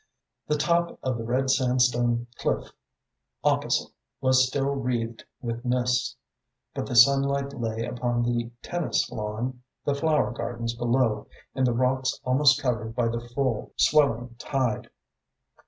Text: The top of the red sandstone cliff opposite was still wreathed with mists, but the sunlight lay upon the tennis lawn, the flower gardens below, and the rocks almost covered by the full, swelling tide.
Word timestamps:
The 0.47 0.57
top 0.57 0.97
of 1.03 1.19
the 1.19 1.23
red 1.23 1.51
sandstone 1.51 2.25
cliff 2.39 2.71
opposite 3.43 3.91
was 4.19 4.47
still 4.47 4.69
wreathed 4.71 5.23
with 5.43 5.63
mists, 5.63 6.15
but 6.73 6.87
the 6.87 6.95
sunlight 6.95 7.53
lay 7.53 7.85
upon 7.85 8.23
the 8.23 8.49
tennis 8.63 9.11
lawn, 9.11 9.61
the 9.85 9.93
flower 9.93 10.31
gardens 10.31 10.73
below, 10.73 11.27
and 11.53 11.67
the 11.67 11.73
rocks 11.73 12.19
almost 12.23 12.59
covered 12.59 12.95
by 12.95 13.09
the 13.09 13.21
full, 13.35 13.73
swelling 13.75 14.33
tide. 14.39 14.89